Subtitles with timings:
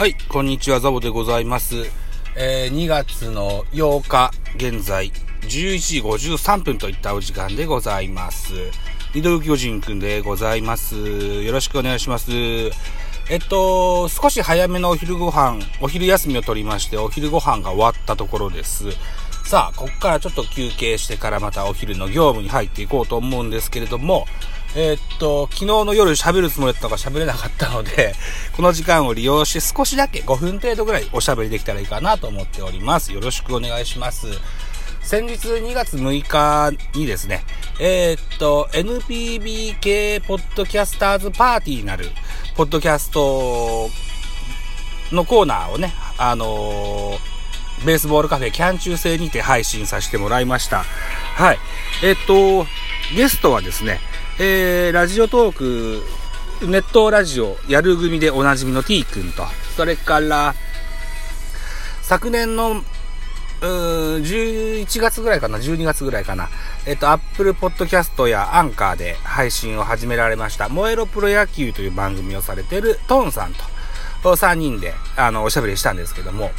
[0.00, 1.74] はい、こんにちは、ザボでございます。
[2.34, 5.12] えー、2月の8日、現在、
[5.42, 5.46] 11
[5.78, 8.54] 時53分といったお時間でございます。
[9.14, 10.96] ミドル巨人くんでございます。
[10.96, 12.32] よろしくお願いします。
[12.32, 12.70] え
[13.36, 18.92] っと、少し早めのお昼ご飯、お昼休みを取りまして、お昼ご飯が終わったところです。
[19.44, 24.24] さあ、ここからちょっと休憩してからまたお昼の業務に入っていこうと思うんですけれども、
[24.76, 28.14] えー、っと、昨日の夜喋るつもりだったのが喋れなかったので、
[28.56, 33.12] この時間を利用して少しだけ5分程度ぐらいおしゃべりできたらいいかなと思っております。
[33.12, 34.26] よろしくお願いします。
[35.02, 37.44] 先日2月6日にですね、
[37.80, 42.08] えー、っと、NPB ポッドキャスターズパーティーなる、
[42.54, 43.90] ポッドキャスト
[45.10, 50.84] のコーナーをね、あのー、ベースボールカフェキャン中制にて配信させてもらいました。
[51.34, 51.58] はい。
[52.04, 52.66] え、っと、
[53.16, 54.00] ゲストはですね、
[54.42, 59.44] えー、ラジオトーク、ネットラジオやる組でおなじみの T 君と、
[59.76, 60.54] それから、
[62.00, 62.82] 昨年の、
[63.60, 66.48] 11月ぐらいかな、12月ぐらいかな。
[66.86, 73.52] えっと、Apple Podcast やアンカーで配信を始められました、燃えろプロ野球という番組をされてるトーンさん
[74.22, 76.50] と、3人で、あの、おしゃべりしたんですけども、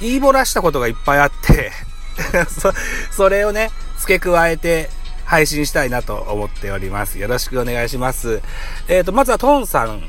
[0.00, 1.72] 言い漏らしたことがいっぱいあって
[2.48, 2.72] そ、
[3.10, 4.90] それをね、付け加えて、
[5.30, 7.20] 配信したいなと思っております。
[7.20, 8.42] よろしくお願いします。
[8.88, 10.02] えっ、ー、と、まずはトーンさん、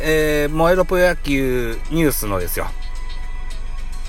[0.00, 2.66] えー、燃えろプロ野球ニュースのですよ。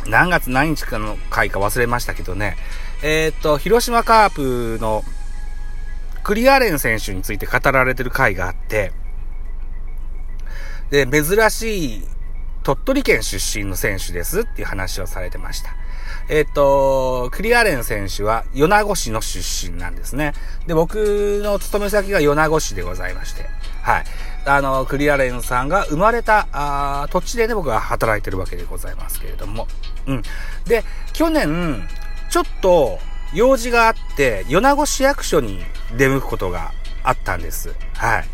[0.08, 2.58] 何月何日かの回か忘れましたけどね。
[3.02, 5.04] えっ、ー、と、広島カープの
[6.24, 8.92] クリアレン選手について語られてる回があって、
[10.92, 12.04] で、珍しい
[12.62, 15.72] 鳥取県出身の選手ですっていう話をされてました。
[16.30, 20.34] えっ、と、クリアレン選手は米子市の出身なんですね。
[20.66, 23.46] で、僕の勤め先が米子市でございまして、
[23.82, 24.04] はい。
[24.46, 29.68] あの、クリアレンさんが生まれた、あ土地でね、僕は働いてるわけでございますけれども。
[30.08, 30.24] うん。
[30.66, 30.84] で、
[31.14, 31.88] 去年、
[32.30, 33.00] ちょっと、
[33.34, 35.64] 用事があって、米子市役所に
[35.98, 36.72] 出向くことが
[37.04, 37.76] あったんです。
[37.94, 38.26] はい。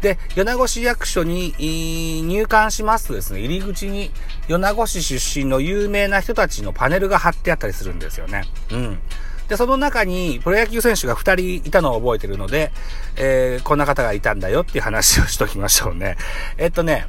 [0.00, 4.10] で、米子市役所に入館しますとですね、入り口に
[4.48, 8.44] 米子市出身の有名な人たちのパネルが貼ってあったりするんですよね。
[8.70, 8.98] うん。
[9.48, 12.70] で、その中にプロ野球選手が2人いたのを覚えてるので、
[13.16, 16.16] えー、こんな方がいたんだよっていう話をしときましょうね。
[16.56, 17.06] えっとね、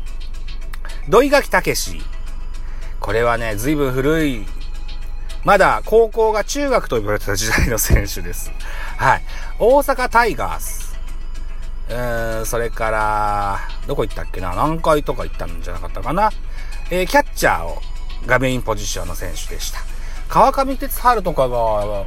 [1.07, 2.01] 土井垣武史。
[2.99, 4.45] これはね、随分古い、
[5.43, 8.51] まだ高校が中学と呼ばれてた時代の選手です。
[8.97, 9.21] はい。
[9.59, 10.90] 大阪タイガース。
[11.93, 14.51] えー、それから、どこ行ったっけな？
[14.51, 16.31] 南海とか行ったんじゃなかったかな？
[16.89, 17.81] えー、キャッチャーを、
[18.25, 19.79] がメインポジションの選手でした。
[20.29, 22.05] 川上哲治とかが、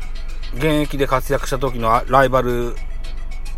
[0.54, 2.74] 現役で活躍した時のライバル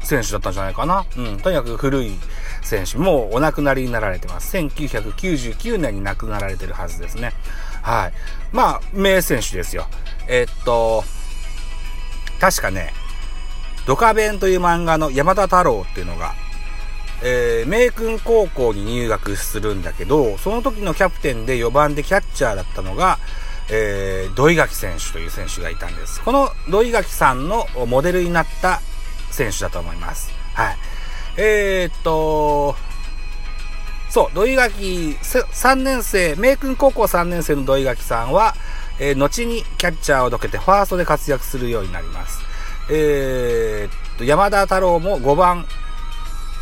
[0.00, 1.06] 選手だったんじゃないかな？
[1.16, 1.41] うん。
[1.41, 2.12] とにかく古い
[2.62, 2.97] 選手。
[2.98, 4.56] もうお亡くなりになられてます。
[4.56, 7.32] 1999年に亡くなられてるはずですね。
[7.82, 8.12] はい。
[8.50, 9.86] まあ、名選手ですよ。
[10.26, 11.04] えー、っと、
[12.41, 12.92] 確かね、
[13.86, 16.34] ドカベンという漫画の山田太郎っていうのが、
[17.22, 23.19] えー、名君高校に入学するんだけど、その時のキャプテンで4番でキャッチャーだったのが、
[23.70, 26.20] えー、土井垣選手という選手がいたんです。
[26.22, 28.80] この土井垣さんのモデルになった
[29.30, 30.30] 選手だと思います。
[30.54, 30.76] はい。
[31.36, 32.74] えー、っと、
[34.08, 38.54] そう、土井垣3年生、名君高校3年生の土井垣さんは、
[38.98, 42.55] えー、後にキャッチャーをどけてファーストで活躍するようになります。
[42.91, 45.66] えー、っと、山田太郎も5番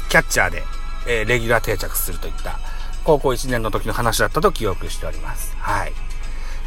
[0.08, 0.62] キャッチャーで、
[1.06, 2.58] えー、レギュラー定着するといった、
[3.04, 5.54] 高校1年の時の話だったと記憶しております。
[5.58, 5.92] はい。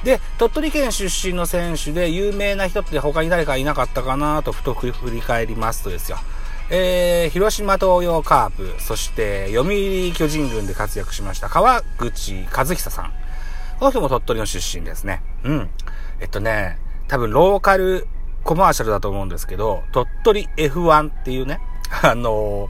[0.04, 6.18] で、鳥取県出身の選手で有名な人って他に誰かいなかったかなとふと振り返りますとですよ。
[6.70, 13.14] えー、広島東洋カープ、そして読売巨人軍で活躍しました川口和久さん。
[13.80, 15.22] この人も鳥取の出身ですね。
[15.44, 15.70] うん。
[16.20, 18.08] えっとね、多分ローカル
[18.48, 21.60] コマーシャルだと思うんですけど、鳥取 F1 っていうね、
[22.02, 22.70] あの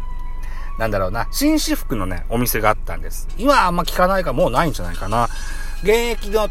[0.77, 3.27] ー、なんだろうな、紳士服のね、お店があったんです。
[3.38, 5.29] 今あんま聞かないからもうないんじゃないかな。
[5.83, 6.50] 現役の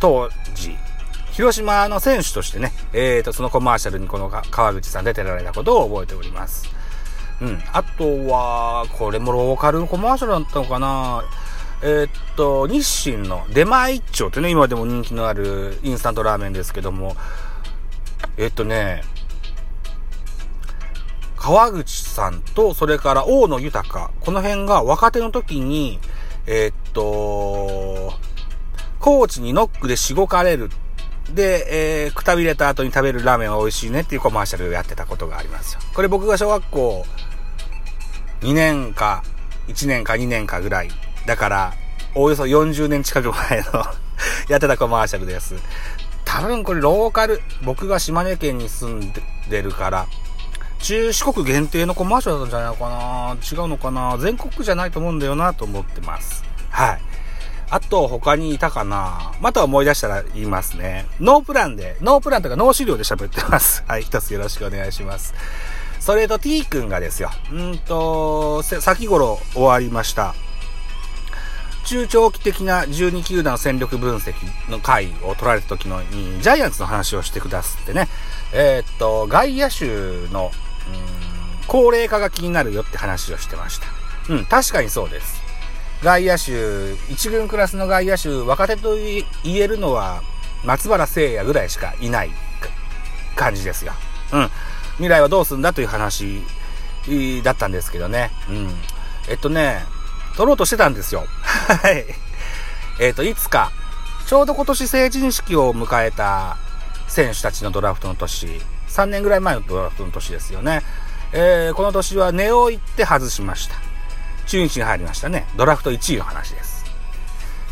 [0.00, 0.76] 当時、
[1.30, 6.68] 広島の選手としてね、えーと、そのコマーシャルにこの川口さん出てられたことを覚えております。
[7.40, 7.62] うん。
[7.72, 11.22] あとは、これもローカルのコマーシャルだったのかな
[11.82, 17.16] えー、っと、日清の出前一丁ってね、今でも人気のあるインスタントラーメンですけども、
[18.36, 19.02] えっとね、
[21.36, 26.00] 川口さんと、それから大野豊、この辺が若手の時に、
[26.46, 28.12] えっと、
[28.98, 30.70] コーチにノックでしごかれる。
[31.32, 35.80] で、えー、くたびれた後に食べるラーメンは美味しいねっていうコマーシャルをやってたことがありますよ。
[35.94, 37.04] これ僕が小学校
[38.40, 39.22] 2年か、
[39.68, 40.90] 1年か2年かぐらい。
[41.26, 41.74] だから、
[42.14, 43.84] おおよそ40年近く前の
[44.48, 45.54] やってたコマーシャルです。
[46.36, 49.12] 多分これローカル、僕が島根県に住ん
[49.48, 50.06] でるから、
[50.80, 56.44] 中四国限定のコマーシャルだったんじゃないのかな違うのかな全国区じゃないと思うんだよなと思ってます。
[56.68, 57.00] はい。
[57.70, 61.06] あと他にいたかなまた思い出したら言いますね。
[61.20, 63.82] ノープランで、ノープランとかノー資料で喋ってます。
[63.88, 65.32] はい、一つよろしくお願いします。
[66.00, 67.30] それと T 君がですよ。
[67.50, 70.34] うんと、先頃終わりました。
[71.86, 74.34] 中長期的な12球団戦力分析
[74.70, 78.08] の回を取られた時のに、ジャイアンツの話をしてくださってね。
[78.52, 80.50] えー、っと、外野手の、
[81.68, 83.86] 高齢化が気になるよって話をしてました。
[84.28, 85.40] うん、確かにそうです。
[86.02, 90.22] 外野手、一軍クラスの外野手、若手と言えるのは、
[90.64, 92.30] 松原聖也ぐらいしかいない
[93.36, 93.92] 感じですよ。
[94.32, 94.50] うん。
[94.94, 96.42] 未来はどうすんだという話
[97.44, 98.32] だったんですけどね。
[98.50, 98.70] うん。
[99.28, 99.84] えっとね、
[100.36, 101.26] 取ろうとしてたんですよ。
[101.66, 102.04] はい。
[103.00, 103.72] えっと、いつか、
[104.26, 106.56] ちょうど今年成人式を迎えた
[107.08, 110.82] 選手たちのドラフトの年、3年ぐらい前のドラフトの年ですよね。
[111.32, 113.74] えー、この年は根を行って外しました。
[114.46, 115.46] 中日に入りましたね。
[115.56, 116.84] ドラフト1位の話です。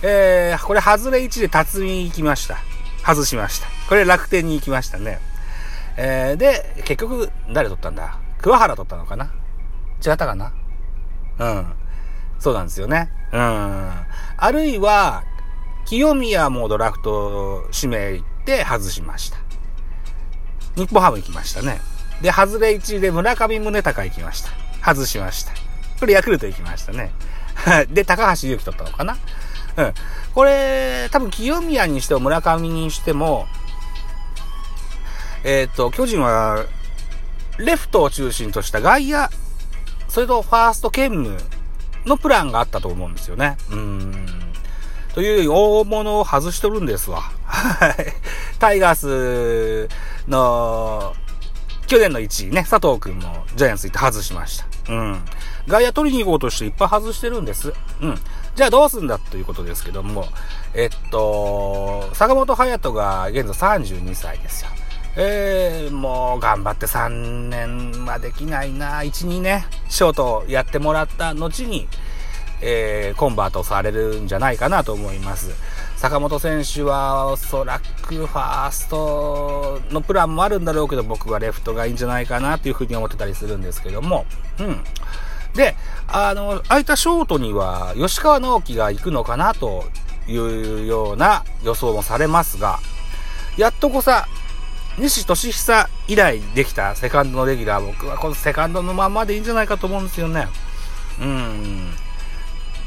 [0.02, 2.58] えー、これ外れ1で辰巳行きました。
[3.06, 3.68] 外しました。
[3.88, 5.20] これ楽天に行きましたね。
[5.96, 8.18] えー、で、結局、誰取ったんだ？
[8.42, 9.26] 桑原取ったのかな？
[10.04, 10.52] 違ったかな？
[11.38, 11.74] うん。
[12.38, 13.10] そうなんですよね。
[13.32, 13.90] うん。
[14.36, 15.24] あるいは、
[15.86, 19.38] 清宮もドラフト指名行って外しました。
[20.76, 21.80] 日本ハム行きましたね。
[22.22, 24.50] で、外れ1位で村上宗隆行きました。
[24.84, 25.52] 外しました。
[26.00, 27.12] これヤクルト行きましたね。
[27.90, 29.16] で、高橋祐希取ったのかな
[29.76, 29.94] うん。
[30.34, 33.46] これ、多分清宮にしても村上にしても、
[35.44, 36.64] えっ、ー、と、巨人は、
[37.58, 39.28] レフトを中心とした外野、
[40.08, 41.36] それとファースト兼務
[42.06, 43.56] のプランがあったと思うんですよね。
[43.70, 44.26] うん。
[45.14, 47.22] という大物を外しとるんですわ。
[47.44, 47.94] はい。
[48.58, 49.88] タイガース
[50.28, 51.14] の、
[51.86, 54.92] 去年の1位ね、佐藤くんもジャイアンツ行って外しました。
[54.92, 55.24] うん。
[55.68, 57.72] 外野取りに行こうとしていっぱい外してるんです。
[58.00, 58.18] うん。
[58.56, 60.26] じゃあどうすんだということですけども、
[60.74, 64.70] えっと、坂本隼人が現在32歳ですよ。
[65.16, 71.86] えー、もう頑張って3年はできないな、1、2ね、ショートやってもらった後に、
[72.60, 75.54] えー、コンバートされるんじゃないかなと思います。
[75.96, 84.26] 坂本選手はおそらくファーストのプランもあるんだろうけど、僕はレフトがいいんじゃないかなというふうに思ってたりするんですけども、
[84.58, 84.84] うん。
[85.54, 85.76] で、
[86.08, 89.84] あの、空いたショートには吉川直樹が行くのかなと
[90.26, 92.80] いうような予想もされますが、
[93.56, 94.26] やっとこさ、
[94.96, 100.46] 西俊久以来できたセカンドのレギュラー、僕はこのセカンドのままでいいんじゃないかと思うんですよね。
[101.20, 101.94] うん。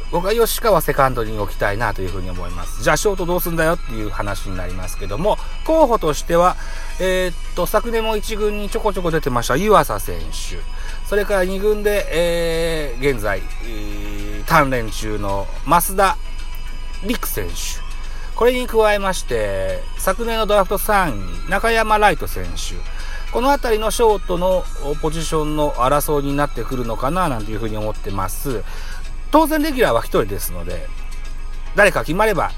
[0.09, 2.81] 僕は吉川セカンドに置きたいなというふうに思います。
[2.81, 6.56] じゃあショートどうすんだよっていう話になりますけども、候補としては、
[7.01, 10.59] えー、っと、昨年も1軍にちょこちょこ出てました湯浅選手。
[11.07, 16.18] それから2軍で、えー、現在、えー、鍛錬中の増田
[17.04, 17.87] 陸選手。
[18.38, 22.75] これに加えまして、昨年のドラフト3位、中山ライト選手。
[23.31, 24.64] この辺りのショートの
[25.02, 28.64] ポジションの争いになってくるのかななんていうふうに思ってます。
[29.31, 30.88] 当然レギュラーは1人ですので、
[31.76, 32.52] 誰か決まれば、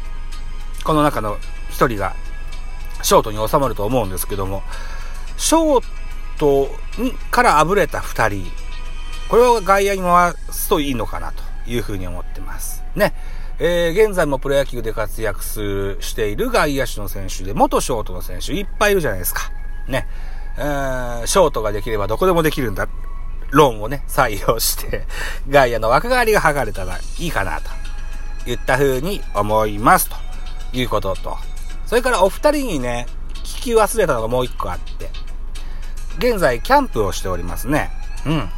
[0.84, 1.38] この中の
[1.72, 2.13] 1人が
[3.01, 4.63] ショートに収まると思うんですけども、
[5.38, 5.86] ショー
[6.38, 6.70] ト
[7.32, 8.51] からあぶれた2人、
[9.30, 12.84] これを外野に回すといいのかなというふうに思ってます。
[12.96, 13.15] ね。
[13.60, 19.51] えー、現在もプロ野球で活躍する、している外野手の選手で、元ショートの選手いっぱいいるじゃないですか。
[19.88, 20.08] ね。
[20.58, 22.88] えーん、ショートができればどこでもできるんだ。
[23.51, 25.08] 論をね、採用して、
[25.50, 27.70] 外野の若返りが図れたらいいかな、と
[28.46, 30.16] 言った風に思います、と
[30.74, 31.38] いうことと。
[31.86, 33.08] それからお二人にね、
[33.44, 35.10] 聞き忘れたのがもう一個あって、
[36.18, 37.92] 現在キャンプをしておりますね。
[38.25, 38.50] うん。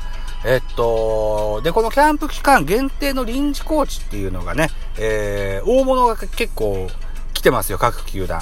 [0.44, 6.88] えっと、で、このキャンプ期間限定の臨時コーチっていうのがね、えー、大物が結構
[7.34, 8.42] 来てますよ、各球団。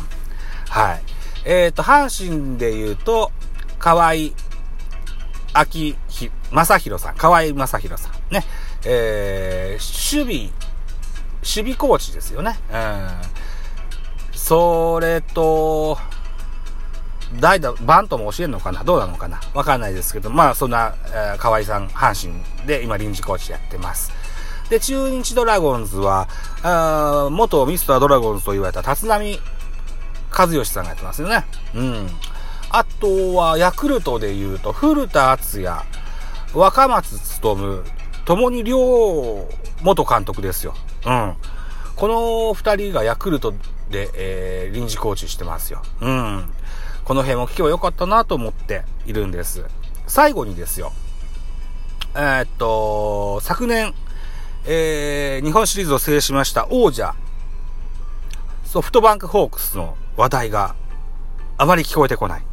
[0.70, 1.02] はい。
[1.46, 3.32] えっと、阪神で言うと、
[3.80, 4.14] 河合、
[5.54, 8.34] 秋ひ、正宏さん、河合正宏さん。
[8.34, 8.44] ね。
[8.86, 10.52] えー、守備、
[11.40, 12.58] 守備コーチですよね。
[12.72, 13.10] うん。
[14.32, 15.98] それと、
[17.40, 18.84] 代打、バントも教えるのかな？
[18.84, 19.40] どうなのかな？
[19.54, 24.12] わかんないですけど、まあそんな、えー、河合さん、阪神で今臨時コーチやってます。
[24.70, 26.28] で、中日ドラゴンズは、
[26.64, 29.40] あ元ミスタードラゴンズと言われた立浪
[30.32, 31.46] 和義さんがやってますよね。
[31.76, 32.10] うん。
[32.72, 35.82] あとは、ヤクルトで言うと、古田敦也、
[36.54, 37.84] 若松努、
[38.26, 39.48] 共に両
[39.82, 40.76] 元監督ですよ。
[41.06, 41.36] うん。
[41.96, 43.54] この二人がヤクルト
[43.90, 45.82] で、えー、臨時コーチしてますよ。
[46.00, 46.54] うん。
[47.10, 49.66] この辺も聞けばよかったなと思っているんです。
[50.06, 50.94] 最後にですよ。
[52.14, 53.96] えー、っと、昨年、
[54.68, 57.16] えー、日本シリーズを制しました王者、
[58.64, 60.76] ソフトバンクホークスの話題が
[61.58, 62.44] あまり聞こえてこない。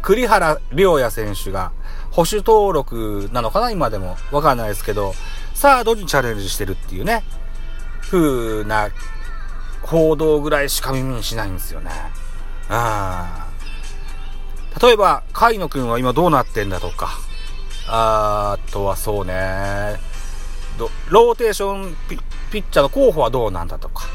[0.00, 1.72] 栗原良也選手が
[2.12, 4.16] 保守登録なのかな今でも。
[4.30, 5.12] わかんないですけど、
[5.54, 7.24] サードにチャレンジしてるっていうね、
[8.00, 8.90] 風な
[9.82, 11.90] 報道ぐらいしか耳にしないんですよね。
[12.68, 13.51] ああ
[14.82, 17.10] 例えば、海野くんは今どうなってんだとか、
[17.86, 20.00] あとはそうね、
[21.08, 21.96] ローテーション
[22.50, 24.06] ピッチャーの候補はどうなんだとか、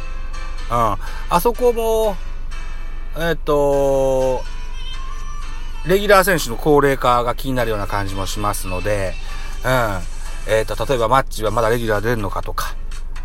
[0.70, 0.98] うん。
[1.30, 2.18] あそこも、
[3.18, 4.44] えっ、と、
[5.86, 9.14] レギュラー選手の高齢化が気になるような感じもしますので、
[9.64, 10.54] うん。
[10.54, 12.76] えっ、と、例えばマッチはまだレギュラー出るのかとか、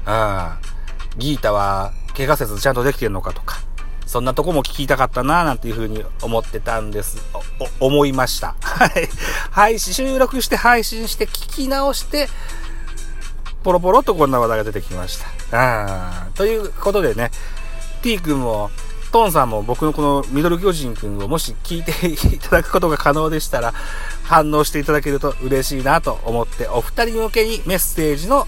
[0.07, 1.19] うん。
[1.19, 3.61] ギータは怪我せずちゃんとできてるのかとか、
[4.13, 7.17] そんなとこも聞きたかったなぁなんていうふうに思ってたんです。
[7.81, 8.55] 思いました。
[8.61, 9.09] はい。
[9.51, 12.29] 配信、収録して配信して聞き直して、
[13.63, 15.19] ポロポロとこんな話題が出てきまし
[15.51, 16.27] た。
[16.27, 16.33] うん。
[16.35, 17.31] ということでね、
[18.03, 18.71] T 君も、
[19.13, 23.73] トンさんも僕のこのミドル巨人くんをもし聞いていただくことが可能でしたら、
[24.25, 28.47] 反応していただけると嬉しいなと思って、お二人向けにメッセージの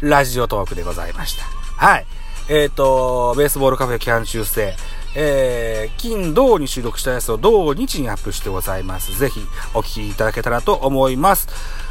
[0.00, 1.44] ラジオトークでございました。
[1.76, 2.06] はい。
[2.48, 4.74] えっ、ー、と、ベースボールカフェキャン中世、
[5.14, 9.18] えー、金、銅に収録したやつを銅日にアップしてございます。
[9.18, 9.40] ぜひ
[9.74, 11.48] お聴きいただけたらと思います。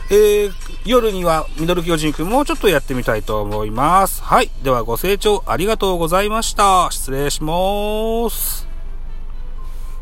[0.09, 0.51] えー、
[0.85, 4.21] 夜にはミドル巨人くんもちょっとやってみたいと思います。
[4.23, 4.49] はい。
[4.63, 6.89] ではご清聴ありがとうございました。
[6.91, 8.70] 失礼します。